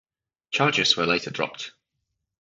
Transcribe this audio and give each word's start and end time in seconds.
Charges 0.49 0.97
were 0.97 1.05
later 1.05 1.29
dropped. 1.29 1.73